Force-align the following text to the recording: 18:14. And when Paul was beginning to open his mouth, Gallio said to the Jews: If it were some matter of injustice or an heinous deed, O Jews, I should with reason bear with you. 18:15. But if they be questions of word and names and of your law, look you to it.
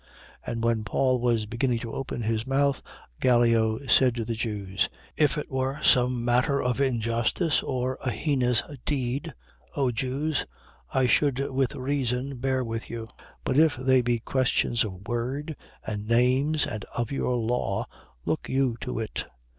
18:14. 0.47 0.51
And 0.53 0.63
when 0.63 0.83
Paul 0.83 1.19
was 1.19 1.45
beginning 1.45 1.77
to 1.81 1.93
open 1.93 2.23
his 2.23 2.47
mouth, 2.47 2.81
Gallio 3.19 3.85
said 3.85 4.15
to 4.15 4.25
the 4.25 4.33
Jews: 4.33 4.89
If 5.15 5.37
it 5.37 5.51
were 5.51 5.79
some 5.83 6.25
matter 6.25 6.59
of 6.59 6.81
injustice 6.81 7.61
or 7.61 7.99
an 8.03 8.11
heinous 8.11 8.63
deed, 8.83 9.31
O 9.75 9.91
Jews, 9.91 10.47
I 10.91 11.05
should 11.05 11.51
with 11.51 11.75
reason 11.75 12.37
bear 12.39 12.63
with 12.63 12.89
you. 12.89 13.01
18:15. 13.01 13.13
But 13.43 13.59
if 13.59 13.75
they 13.77 14.01
be 14.01 14.17
questions 14.17 14.83
of 14.83 15.07
word 15.07 15.55
and 15.85 16.07
names 16.07 16.65
and 16.65 16.83
of 16.97 17.11
your 17.11 17.35
law, 17.35 17.85
look 18.25 18.49
you 18.49 18.77
to 18.81 18.97
it. 18.97 19.25